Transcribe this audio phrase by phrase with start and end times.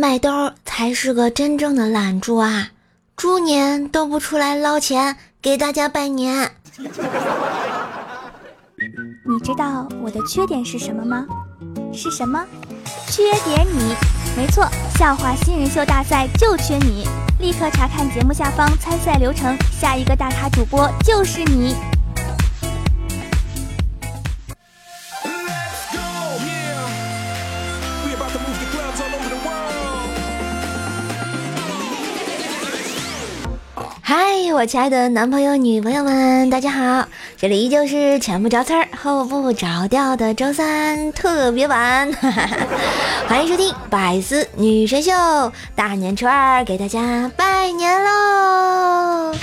[0.00, 2.70] 麦兜才是个真正的懒猪啊！
[3.16, 6.52] 猪年都不出来捞钱给大家拜年。
[8.78, 11.26] 你知道我的缺点是什么吗？
[11.92, 12.42] 是什么？
[13.08, 13.94] 缺点你。
[14.34, 14.66] 没错，
[14.98, 17.06] 笑话新人秀大赛就缺你！
[17.38, 21.76] 立刻查看节目下方参赛流程，下一个大咖主播就是你。
[34.52, 37.06] 我亲爱的男朋友、女朋友们，大家好！
[37.36, 42.12] 这里依旧是前不着村后不着调的周三特别版，
[43.28, 45.12] 欢迎收听百思女神秀，
[45.76, 49.32] 大年初二给大家拜年喽！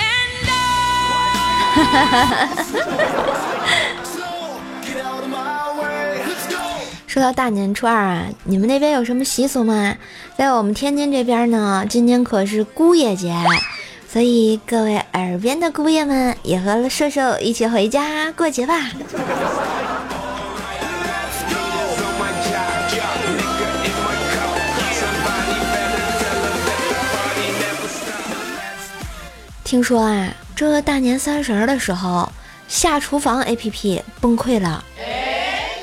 [7.07, 9.95] 说到大年初二啊，你们那边有什么习俗吗？
[10.37, 13.33] 在我们天津这边呢，今天可是姑爷节。
[14.17, 18.89] 所以各位耳边的姑爷们，也和射手一起回家过节吧。
[29.63, 32.27] 听说啊，这大年三十的时候，
[32.67, 34.83] 下厨房 APP 崩溃了，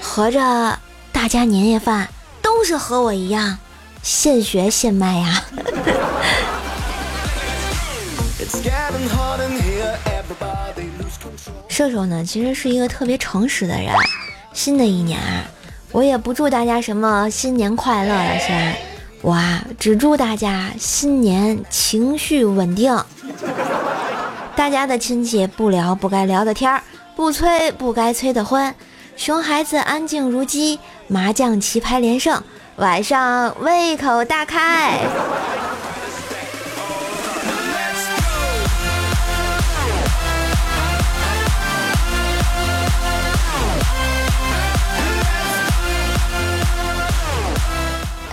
[0.02, 0.76] 合着
[1.12, 2.08] 大家年夜饭
[2.42, 3.58] 都是和我一样
[4.02, 5.44] 现学现卖呀。
[11.68, 13.92] 射手呢，其实是一个特别诚实的人。
[14.52, 15.44] 新的一年啊，
[15.90, 18.76] 我也不祝大家什么新年快乐了，先，
[19.20, 22.96] 我啊只祝大家新年情绪稳定，
[24.54, 26.80] 大家的亲戚不聊不该聊的天儿，
[27.16, 28.72] 不催不该催的婚，
[29.16, 32.40] 熊孩子安静如鸡，麻将棋牌连胜，
[32.76, 35.00] 晚上胃口大开。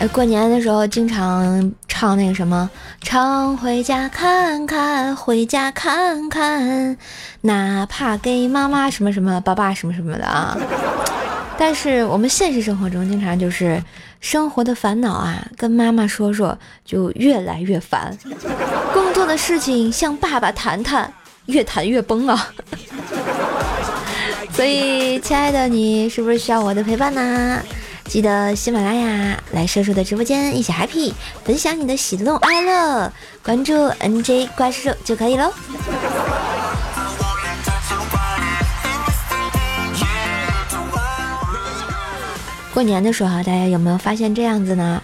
[0.07, 2.69] 过年的时候经常唱那个什么，
[3.01, 6.97] 常回家看看，回家看看，
[7.41, 10.57] 哪怕给妈妈什么什么，爸爸什么什么的啊。
[11.57, 13.81] 但是我们现实生活中经常就是
[14.19, 18.17] 生活的烦恼啊，跟妈妈说说就越来越烦，
[18.93, 21.13] 工作的事情向爸爸谈谈，
[21.45, 22.51] 越谈越崩啊。
[24.51, 27.61] 所以，亲爱的你，是不是需要我的陪伴呢？
[28.11, 31.13] 记得喜马拉雅来叔叔的直播间一起 happy，
[31.45, 35.49] 分享你的喜怒哀乐，关注 NJ 怪兽就可以喽。
[42.73, 45.01] 过年的时候，大家有没有发现这样子呢？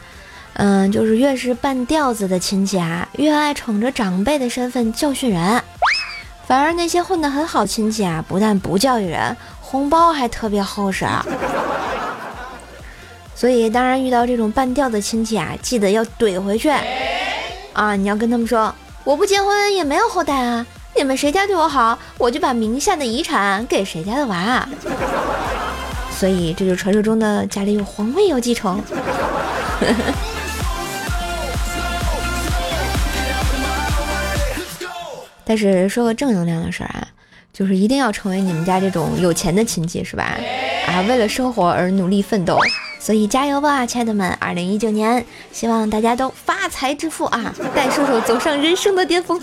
[0.55, 5.63] 嗯，就是越是半吊子的亲戚啊，越爱宠着长辈的身份教训人，
[6.45, 11.05] 反而那些混得很好亲戚啊，不但不教育人，红包还特别厚实。
[13.39, 16.73] 所以，当然遇到这种半吊的亲戚啊，记得要怼回去
[17.71, 17.95] 啊！
[17.95, 20.65] 你要跟他们说，我不结婚也没有后代啊，
[20.95, 24.67] 你们谁家对我好，我就把名下的遗产给谁家的娃。
[26.09, 28.81] 所以，这就传说中的家里有皇位要继承。
[35.45, 37.07] 但是说个正能量的事儿啊，
[37.53, 40.35] 就是一定要成为你们家这种有钱的亲戚，是吧？
[40.87, 42.57] 啊，为了生活而努力奋斗。
[42.99, 44.29] 所以加油吧，亲爱的们！
[44.39, 49.39] 二零一九年，希望大家都发财致富啊，带叔叔走上人生的巅峰。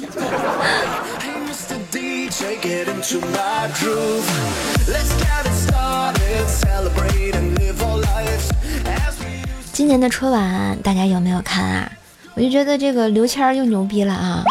[9.72, 11.91] 今年的春晚大家有没有看啊？
[12.34, 14.44] 我就觉得这个刘谦又牛逼了啊！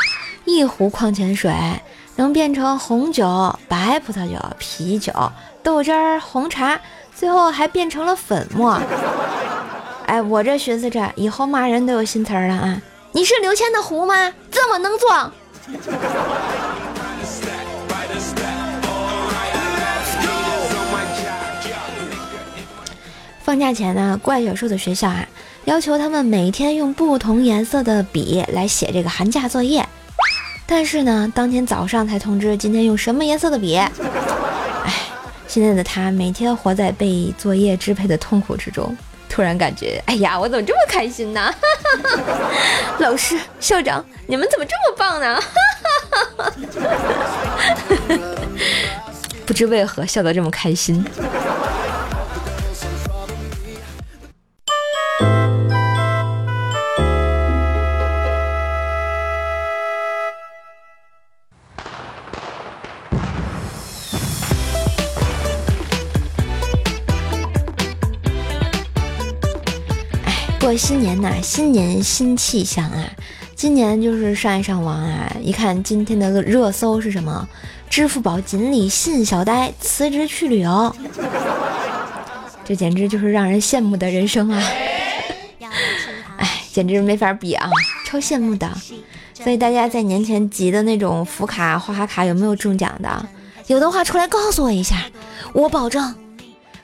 [0.45, 1.53] 一壶矿泉水
[2.15, 5.13] 能变成红酒、白葡萄酒、啤酒、
[5.61, 6.79] 豆汁儿、红茶。
[7.15, 8.79] 最后还变成了粉末，
[10.05, 12.81] 哎，我这寻思着，以后骂人都有新词儿了啊！
[13.13, 14.33] 你是刘谦的壶吗？
[14.51, 15.31] 这么能装？
[23.41, 25.25] 放假前呢，怪小兽的学校啊，
[25.65, 29.87] 要求他们每天用不同颜色的笔来写这个寒假作业，
[30.65, 33.79] 但是呢，当天早上才通知今天用什么颜色的笔。
[35.53, 38.97] 现在的他每天活在被作业支配的痛苦之中，
[39.29, 41.53] 突然感觉，哎呀，我怎么这么开心呢？
[42.97, 45.39] 老师、校长，你们怎么这么棒呢？
[49.45, 51.05] 不知为何笑得这么开心。
[70.77, 73.05] 新年呐，新年新气象啊！
[73.55, 77.47] 今年就是上一上网啊，一看今天的热搜是什么？
[77.89, 80.95] 支付宝锦鲤信小呆辞职去旅游，
[82.65, 84.63] 这简直就是让人羡慕的人生啊！
[86.37, 87.69] 哎，简直没法比啊，
[88.05, 88.69] 超羡慕的。
[89.35, 93.25] 所以大家在年前集的那种福卡、花哈卡有没有中奖的？
[93.67, 94.97] 有的话出来告诉我一下，
[95.53, 96.15] 我保证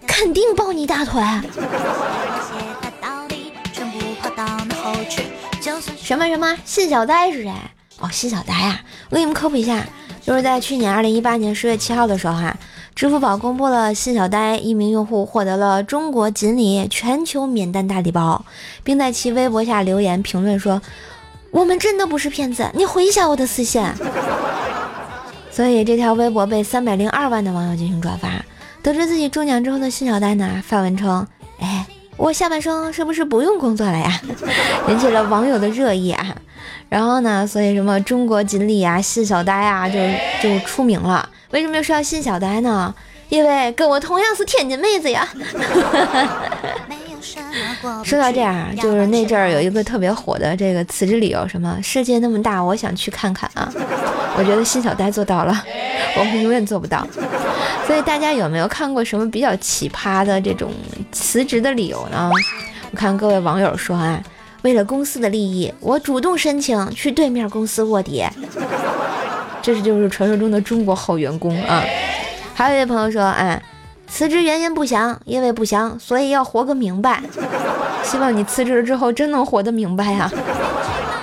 [0.06, 1.22] 肯定抱你大腿。
[5.82, 7.54] 什么什么信小呆是谁？
[8.00, 8.80] 哦，信小呆呀！
[9.10, 9.86] 我给你们科普一下，
[10.22, 12.56] 就是在去年二零一八年十月七号的时候哈，
[12.96, 18.46] 支付宝公布了信小呆一名用户获得了中国锦鲤全球免单大礼包，
[18.84, 20.82] 并在其微博下留言评论说
[21.52, 23.84] ：“我们真的不是骗子，你回一下我的私信。
[25.52, 28.30] ”所以这条微博被三百零二万的网友进行转发。
[28.82, 31.28] 得知自己中奖之后的信小呆呢，发文称：“。”
[32.20, 34.22] 我下半生是不是不用工作了呀？
[34.90, 36.36] 引起了网友的热议啊。
[36.90, 39.98] 然后呢，所以什么中国锦鲤啊、信小呆啊，就
[40.42, 41.28] 就出名了。
[41.52, 42.94] 为什么又说要信小呆呢？
[43.30, 45.26] 因为跟我同样是天津妹子呀。
[48.04, 53.72] 说到这样，就是那阵儿有一个特别火的这个辞职理由，什么世界那么大，我想去看看啊。
[54.38, 55.64] 我觉得信小呆做到了，
[56.18, 57.08] 我们永远做不到。
[57.90, 60.72] 所以大家有没有看过什么比较奇葩的这种
[61.12, 62.30] 辞职的理由呢？
[62.92, 64.22] 我看各位网友说啊，
[64.62, 68.24] 为了公司的利益，我主动申请去对面公司卧底。
[69.64, 71.84] 这是就是传说中的中国好员工啊。
[72.54, 73.60] 还有一位朋友说，哎，
[74.08, 77.24] 辞职原因不详，因为不详，所以要活个明白。
[78.04, 80.32] 希望你辞职了之后真能活得明白呀。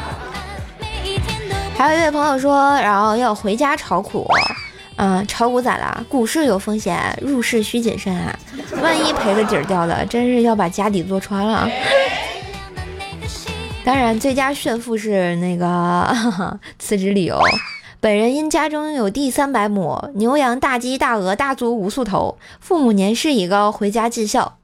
[1.78, 4.28] 还有一位朋友说，然后要回家炒股。
[4.96, 6.04] 嗯，炒股咋了？
[6.08, 8.34] 股市有风险，入市需谨慎啊！
[8.82, 11.68] 万一赔个底儿掉了，真是要把家底坐穿了。
[13.84, 16.16] 当然，最佳炫富是那个
[16.78, 17.38] 辞职理由：
[18.00, 24.56] 本人因家中有地三百亩，牛羊大鸡大鹅大猪无数头，父母年事已高，回家尽孝。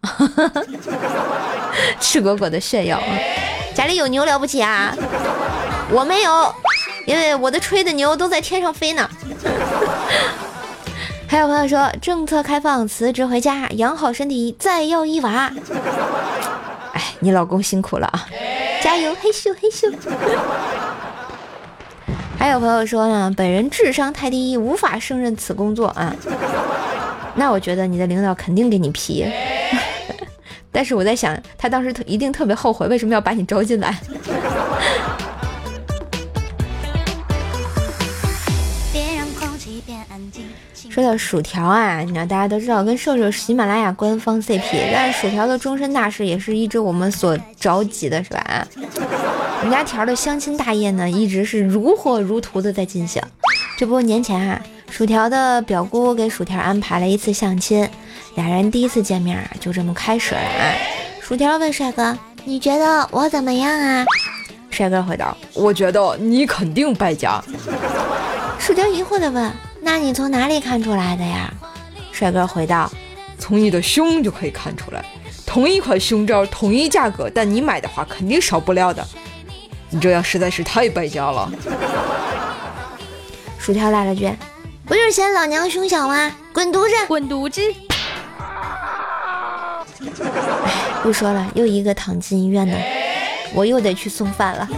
[2.01, 2.99] 赤果果的炫耀，
[3.75, 4.97] 家里有牛了不起啊？
[5.91, 6.55] 我没有。
[7.05, 9.11] 因为我的吹的牛都在天上飞呢。
[11.27, 15.51] 还有朋友说，政策开放，辞职回家，养好身体，再要一娃。
[16.93, 18.27] 哎，你老公辛苦了啊，
[18.83, 19.93] 加油，嘿咻嘿咻。
[22.39, 26.15] 还有朋友说呢，本人智商太低，无法胜任此工作啊。
[27.35, 29.25] 那我觉得你的领导肯定给你批。
[30.71, 33.95] 但是我在想，他当时一定特别后悔，为什么要把你招进来。
[40.93, 48.67] 说到薯条啊，你知道大家都知道跟瘦瘦喜马拉雅官方 CP，但是薯条的终身大事也是一直我们所着急的，是吧？
[48.85, 53.23] 我们家条的相亲大业呢，一直是如火如荼的在进行。
[53.79, 54.61] 这不年前啊，
[54.91, 57.89] 薯条的表姑给薯条安排了一次相亲，
[58.35, 60.77] 俩人第一次见面就这么开始了啊。
[61.23, 62.15] 薯条问帅哥
[62.45, 64.05] ：“你觉得我怎么样啊？”
[64.69, 67.43] 帅哥回答：“我觉得你肯定败家。
[68.61, 69.51] ”薯条疑惑的问。
[69.85, 71.53] 那你从哪里看出来的呀？
[72.13, 72.91] 帅哥回道
[73.37, 75.05] ：“从你的胸就可以看出来。
[75.45, 79.05] 同一款胸罩，同一价格，但你买的话肯定少不了的。
[79.91, 81.51] 你这样实在是太败家了。
[83.59, 84.33] ”薯条来了句
[84.87, 86.31] ：“不就是嫌老娘胸小吗？
[86.53, 87.61] 滚犊子，滚犊子！”
[90.65, 92.77] 哎，不说了，又一个躺进医院的，
[93.53, 94.69] 我又得去送饭了。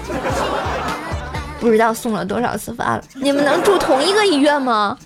[1.65, 4.99] 不知道送了多少次饭了，你们能住同一个医院吗？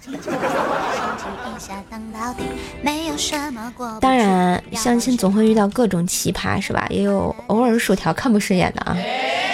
[4.00, 6.85] 当然，相亲总会遇到各种奇葩，是吧？
[6.91, 8.97] 也有偶尔薯条看不顺眼的啊。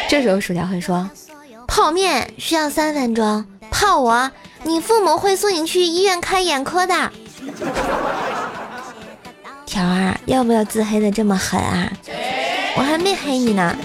[0.09, 1.07] 这时候薯条会说
[1.69, 4.31] ：“泡面需要三分钟，泡我，
[4.63, 7.13] 你父母会送你去医院看眼科的。”
[9.67, 11.93] 条啊，要不要自黑的这么狠啊？
[12.77, 13.77] 我还没黑你呢。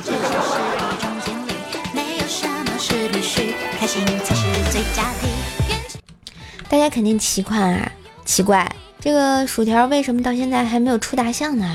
[6.69, 7.91] 大家肯定奇怪啊，
[8.23, 11.65] 奇怪，这个薯条为什么到现在还没有出大象呢？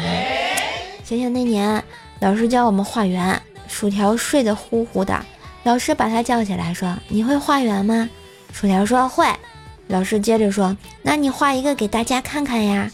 [1.04, 1.82] 想想那年
[2.20, 5.24] 老师教我们画圆，薯条睡得呼呼的，
[5.64, 8.08] 老师把他叫起来说：“你会画圆吗？”
[8.54, 9.26] 薯条说会。
[9.88, 12.90] 老师接着说：“那你画一个给大家看看呀。”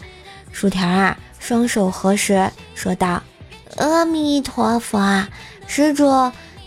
[0.51, 3.23] 薯条啊，双手合十说道
[3.77, 5.27] ：“阿弥陀佛，
[5.67, 6.09] 施主。”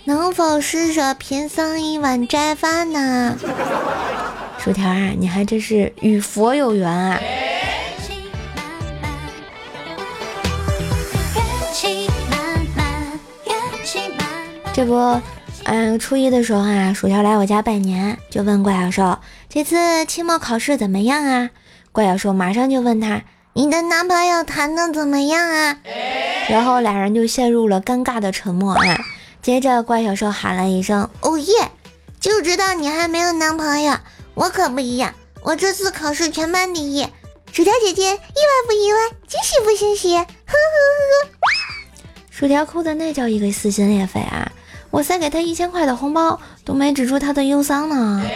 [0.05, 3.37] 能否施舍贫僧一碗斋饭呢？
[4.59, 7.17] 薯条啊，你还真是与佛有缘啊！
[14.73, 15.21] 这不，
[15.63, 21.49] 嗯，初一的时候啊，薯条来我家拜年，就问怪小兽：“这次期末考试怎么样啊？”
[21.93, 23.21] 怪小兽马上就问他
[23.53, 25.77] ：“你的男朋友谈的怎么样啊？”
[26.49, 28.97] 然后俩人就陷入了尴尬的沉默啊。
[29.43, 31.69] 接着怪小兽喊了一声：“哦耶！”
[32.21, 33.97] 就知道你还没有男朋友，
[34.33, 37.05] 我可不一样，我这次考试全班第一。
[37.51, 38.21] 薯条姐姐意外
[38.65, 38.97] 不意外？
[39.27, 40.15] 惊喜不惊喜？
[40.15, 41.29] 呵呵呵呵。
[42.31, 44.49] 薯条哭的那叫一个撕心裂肺啊！
[44.89, 48.25] 我塞给他一千块的红包，都没止住他的忧伤呢。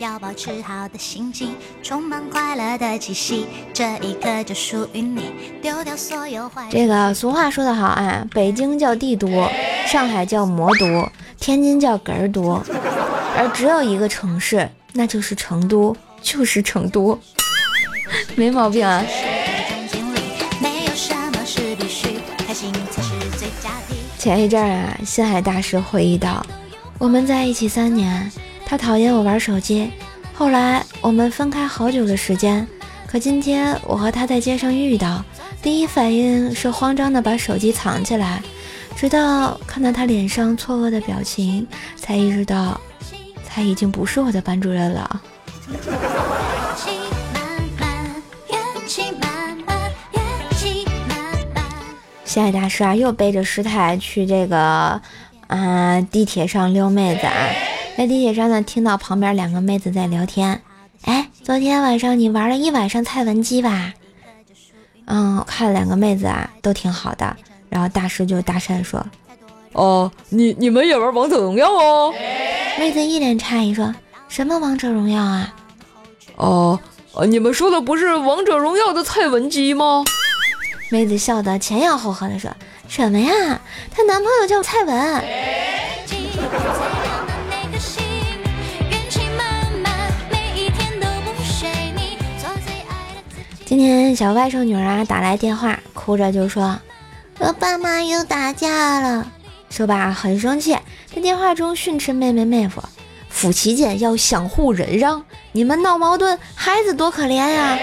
[0.00, 5.30] 要保持好的心情，充满快乐的气息，这一刻就属于你。
[5.60, 6.66] 丢掉所有坏。
[6.70, 9.28] 这个俗话说得好啊，北京叫帝都，
[9.86, 11.06] 上海叫魔都，
[11.38, 12.62] 天津叫哏儿都，
[13.36, 17.20] 而只有一个城市，那就是成都，就是成都，
[18.34, 19.04] 没毛病啊。
[24.18, 26.44] 前一阵啊，心海大师回忆道
[26.98, 28.30] ：“我们在一起三年，
[28.70, 29.90] 他讨厌我玩手机。
[30.32, 32.64] 后来我们分开好久的时间，
[33.04, 35.24] 可今天我和他在街上遇到，
[35.60, 38.40] 第一反应是慌张的把手机藏起来，
[38.94, 42.80] 直到看到他脸上错愕的表情，才意识到
[43.44, 45.20] 他已经不是我的班主任了。”
[52.24, 55.02] 心海大师啊，又背着师太去这个，
[55.48, 57.34] 啊，地铁上撩妹子啊。
[57.96, 60.62] 在地铁上呢，听到旁边两个妹子在聊天。
[61.02, 63.92] 哎，昨天晚上你玩了一晚上蔡文姬吧？
[65.06, 67.36] 嗯，看两个妹子啊，都挺好的。
[67.68, 69.04] 然后大师就搭讪说
[69.72, 72.12] ：“哦，你你们也玩王者荣耀哦？”
[72.78, 73.94] 妹子一脸诧异说
[74.28, 75.52] ：“什么王者荣耀啊？”
[76.36, 76.80] 哦，
[77.28, 80.04] 你们说的不是王者荣耀的蔡文姬吗？
[80.90, 82.50] 妹子笑得前仰后合的说
[82.88, 83.60] ：“什么呀？
[83.94, 85.24] 她男朋友叫蔡文。”
[93.70, 96.76] 今天小外甥女儿啊打来电话，哭着就说
[97.38, 99.30] ：“和爸妈又打架了。”
[99.70, 100.76] 说罢很生气，
[101.14, 102.82] 在电话中训斥妹妹妹夫
[103.30, 107.78] ：“夫妻间要相互忍让，你们闹矛盾，孩子多可怜呀。”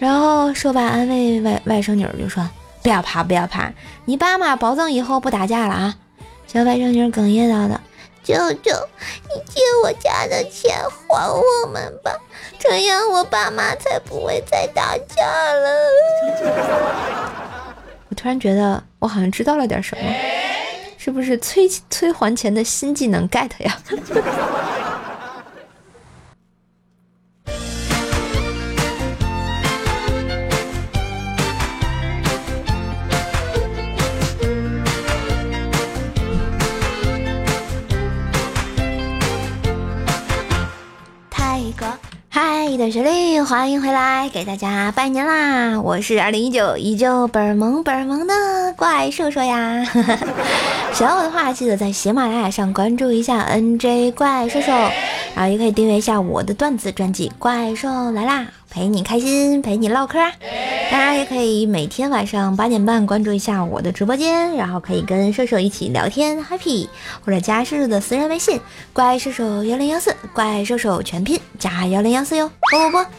[0.00, 2.48] 然后说罢，安慰外外甥女儿就说
[2.82, 3.70] ：“不要怕，不要怕，
[4.06, 5.96] 你爸妈保证以后不打架了啊。”
[6.50, 7.78] 小外甥女哽咽道的
[8.30, 8.72] ：“舅舅，
[9.24, 10.76] 你借我家的钱
[11.08, 12.16] 还我们吧，
[12.58, 15.88] 这样我爸妈才不会再打架了。
[18.08, 20.04] ”我突然觉得我好像知道了点什么，
[20.98, 23.78] 是不是催催还钱的新技能 get 呀？
[42.90, 45.80] 雪莉，欢迎回来，给大家拜年啦！
[45.80, 48.34] 我是二零一九依旧本萌本萌的
[48.76, 49.84] 怪兽兽呀。
[50.92, 54.72] 喜欢我的话，记得在喜马拉雅上关注一下 NJ 怪兽兽，
[55.36, 58.40] 然后也可以订阅一下我的段子专辑《怪兽来啦》。
[58.70, 60.32] 陪你开心，陪你唠嗑啊！
[60.92, 66.88] 当然也可以每天晚上八点半关注一下我的直播间，然后可以跟射手一起聊天 happy，
[67.24, 68.60] 或者加射手的私人微信
[68.92, 72.48] 怪射手幺零幺四，怪射手全拼加幺零幺四哟！
[72.70, 73.10] 不不不，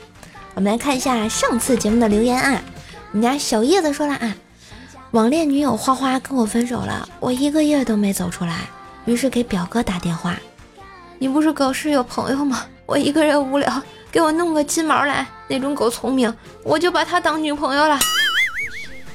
[0.56, 2.62] 我们来看一下上次节目的留言啊！
[3.12, 4.34] 我们家小叶子说了啊，
[5.12, 8.62] 网恋女友花花跟我分手了，我一个月都没走出来，
[9.04, 10.38] 于是给表哥打电话，
[11.20, 12.64] 你不是狗是有朋友吗？
[12.86, 13.84] 我一个人无聊。
[14.12, 17.98] 给我弄个金毛来，那种狗聪明，我就把它当女朋友了。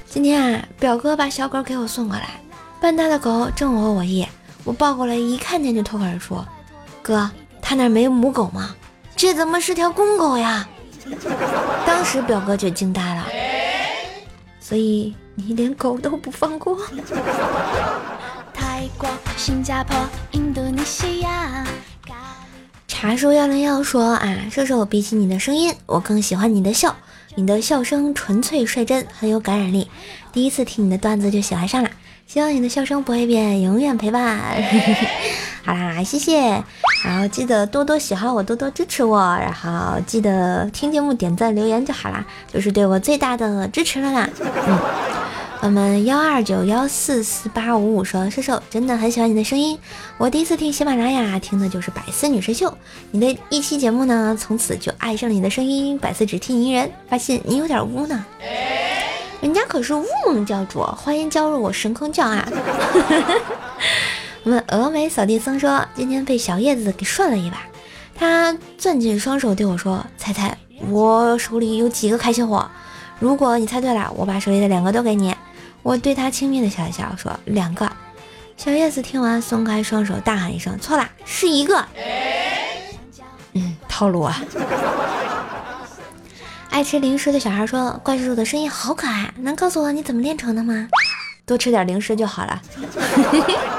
[0.08, 2.40] 今天啊，表哥把小狗给我送过来，
[2.80, 4.26] 半大的狗正合我意，
[4.64, 6.42] 我抱过来一看见就脱口而出
[7.02, 8.74] ：“哥，他那没母狗吗？
[9.14, 10.66] 这怎么是条公狗呀？”
[11.86, 13.26] 当时表哥就惊呆了。
[14.58, 16.78] 所以你连狗都不放过？
[18.52, 19.94] 泰国、新加坡、
[20.32, 21.64] 印度尼西亚。
[22.98, 26.96] 茶叔幺零幺说啊，射手比起你的声音，我更喜欢你的笑，
[27.34, 29.86] 你的笑声纯粹率真，很有感染力。
[30.32, 31.90] 第一次听你的段子就喜欢上了，
[32.26, 34.40] 希望你的笑声不会变，永远陪伴。
[35.62, 36.64] 好啦，谢谢，
[37.04, 44.26] 然后记得多多喜欢我，多多支持我，然后记得听节目点赞留言就好啦，就是对我最大的支持了啦。
[44.40, 44.78] 嗯。
[45.62, 49.76] 我们幺二九幺四四八五五说，射手真的很喜欢你的声音。
[50.16, 52.72] 我第一次听喜马拉雅，听的就是百思女神秀。
[53.10, 58.24] 你的一期节目呢，从此就爱上了你的声音，百思只听一人，发现你有点污呢。
[59.40, 62.46] 人家可是乌蒙教主，欢迎加入我神坑教啊！
[64.44, 67.58] 我们峨眉扫地僧说，今天被小叶子给涮了一把，
[68.14, 70.56] 他攥紧双手对我说：“猜猜
[70.90, 72.70] 我手里有几个开心果？
[73.18, 75.34] 如果你猜对了，我把手里的两个都给你。”
[75.86, 77.88] 我对他轻蔑的笑了笑，说：“两个。”
[78.58, 81.86] 小叶子听完，松开双手，大喊一声：“错啦，是一个。”
[83.54, 84.42] 嗯，套路啊！
[86.70, 90.88] 爱吃零食的小孩说：“怪叔叔的声音好可爱，能告诉我你怎么练成的吗？”
[91.46, 92.60] 多吃点零食就好了。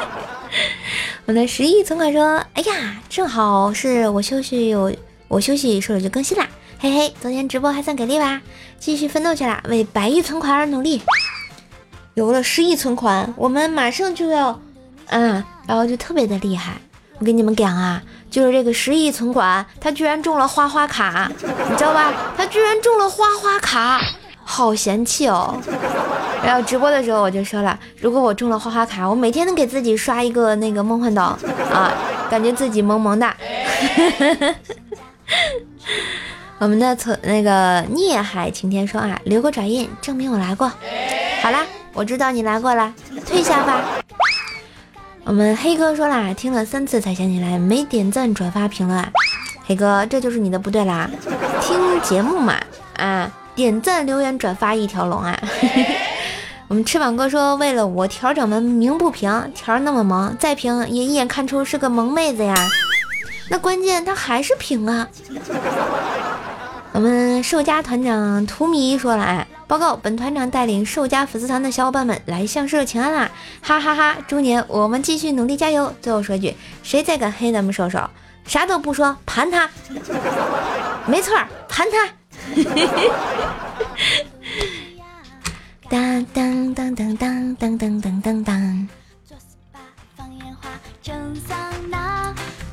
[1.27, 4.95] 我的十亿存款说：“哎呀，正好是我休息，有
[5.27, 6.47] 我休息，手手就更新啦，
[6.79, 8.41] 嘿嘿，昨天直播还算给力吧？
[8.79, 11.01] 继续奋斗去啦，为百亿存款而努力。
[12.17, 14.59] 有了十亿存款，我们马上就要，
[15.09, 16.73] 嗯，然后就特别的厉害。
[17.19, 22.11] 我跟你们讲啊。”就是这个十亿存款，他居然中了花花卡，你知道吧？
[22.35, 24.01] 他居然中了花花卡，
[24.43, 25.55] 好嫌弃哦。
[26.43, 31.37] 然后直播的时候我就说了，如果我中了花花卡，我每天都给自己刷一个那个梦幻岛
[31.71, 31.93] 啊，
[32.31, 33.31] 感觉自己萌萌的。
[36.57, 40.67] 我们的存那个孽海晴天说啊，留个爪印证明我来过。
[41.41, 41.65] 好啦，
[41.97, 42.93] 我知道你来过了，
[43.25, 43.81] 退下吧。
[45.23, 49.03] 我们黑哥说啦，听了三次才想起来没点赞、转发、评论。
[49.65, 51.09] 黑哥，这就是你的不对啦！
[51.59, 52.53] 听节目嘛，
[52.97, 55.35] 啊，点赞、留言、转发一条龙啊！
[56.69, 62.53] 我们翅膀哥说，为了我调整门鸣不平，条那么萌，再平也一眼看出是个萌妹子呀。
[63.49, 65.07] 那关键他还是平啊。
[66.91, 69.47] 我们兽家团长图迷说了，哎。
[69.67, 73.29] 报告，本团长带领兽家粉丝团的小伙伴们来向寿寿请安啦！
[73.61, 74.15] 哈哈哈！
[74.25, 75.93] 猪年我们继续努力加油。
[76.01, 78.09] 最后说句，谁再敢黑咱们兽兽，
[78.45, 79.69] 啥都不说，盘他！
[81.05, 81.35] 没错，
[81.67, 82.07] 盘他！
[85.89, 88.87] 当 当当当当当当当当当。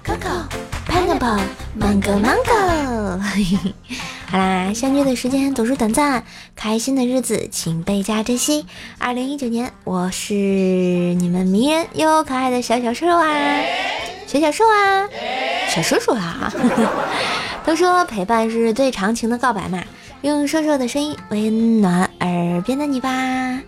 [0.05, 0.45] Coco
[0.87, 1.41] Pineapple
[1.77, 3.19] Mango Mango。
[4.35, 6.25] 好啦，相聚的时间总是短暂，
[6.57, 8.67] 开心的日子请倍加珍惜。
[8.99, 13.61] 二零一九年，我是你们迷人又可爱的小小瘦瘦啊，
[14.27, 15.09] 小小瘦啊，
[15.69, 16.53] 小叔叔啊。
[17.65, 19.85] 都说陪伴是最长情的告白嘛，
[20.23, 23.61] 用瘦瘦的声音温暖耳边的你吧。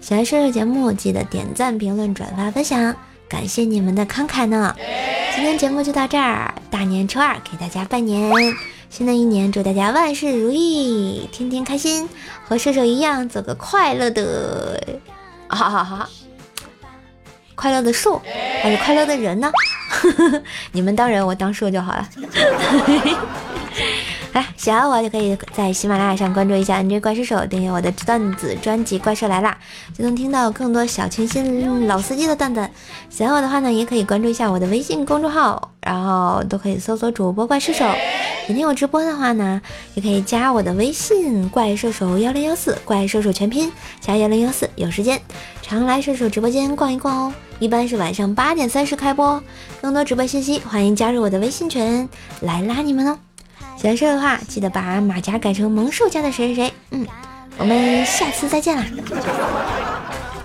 [0.00, 2.94] 喜欢瘦瘦节目，记得点赞、评论、转发、分享，
[3.28, 4.72] 感谢你们的慷慨呢。
[5.34, 8.30] 今天节目就到这儿，大年初二给大家拜年。
[8.92, 12.06] 新的一年，祝大家万事如意，天天开心，
[12.46, 14.98] 和射手一样，走个快乐的，
[15.48, 16.06] 哈哈哈，
[17.54, 18.20] 快乐的树
[18.60, 19.50] 还是快乐的人呢？
[20.72, 22.06] 你们当人，我当树就好了。
[24.32, 29.54] 来，喜欢我就可以在喜马拉雅上关注一下 NJ 怪兽手，订阅我的段子专辑《怪兽来啦》，
[29.96, 32.66] 就能听到更多小清新老司机的段子。
[33.10, 37.84] 喜欢我的话呢，也可以关注一下我的微信公众号，然后都可以搜索主播怪兽手。
[38.46, 39.60] 想听我直播的话呢，
[39.92, 45.20] 也可以加我的微信怪兽手幺零幺四，怪兽手全拼加幺零幺四，有时间
[45.60, 47.34] 常来射手直播间逛一逛哦。
[47.58, 49.42] 一般是晚上八点三十开播，
[49.82, 52.08] 更多直播信息欢迎加入我的微信群
[52.40, 53.18] 来拉你们哦。
[53.76, 56.74] 喜欢瘦的话，记得把马甲改成萌兽家的谁谁谁。
[56.90, 57.06] 嗯，
[57.58, 58.84] 我们下次再见啦！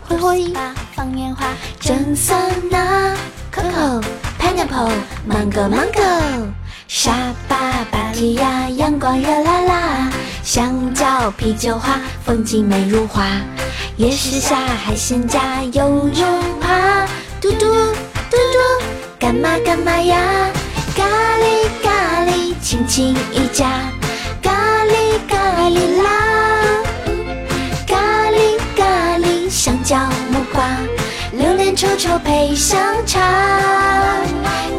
[0.08, 0.54] 挥挥，
[0.96, 1.48] 放烟花，
[1.80, 3.16] 真酸呐
[3.54, 4.04] ！Coco
[4.40, 4.92] Pineapple
[5.30, 6.48] Mango Mango，
[6.88, 10.12] 沙巴芭提雅，阳光热辣辣，
[10.44, 13.28] 香蕉啤酒花，风景美如画，
[13.98, 17.06] 夜市下海鲜架，游泳趴，
[17.40, 18.86] 嘟嘟嘟嘟，
[19.20, 20.50] 干嘛干嘛呀？
[20.96, 21.97] 咖喱咖喱，
[22.68, 23.80] 轻轻一家，
[24.44, 24.52] 咖
[24.84, 26.84] 喱咖喱啦，
[27.88, 27.96] 咖
[28.30, 29.98] 喱咖喱，香蕉
[30.30, 30.66] 木瓜，
[31.32, 33.22] 榴莲臭臭配香茶，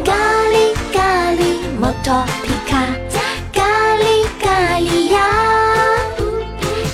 [0.05, 0.13] 咖
[0.53, 2.85] 喱咖喱，摩托皮卡，
[3.55, 3.63] 咖
[3.97, 5.21] 喱咖喱呀，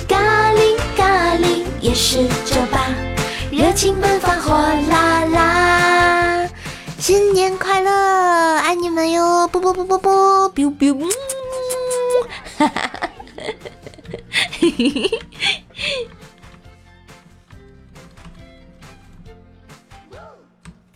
[0.07, 2.79] 咖喱咖喱，也是酒吧，
[3.51, 4.34] 热情奔放。
[7.07, 7.91] 新年快乐，
[8.57, 9.47] 爱你们哟！
[9.49, 11.07] 啵啵啵啵啵，biu biu，
[12.57, 13.09] 哈哈哈哈哈
[14.59, 15.21] 嘿嘿嘿。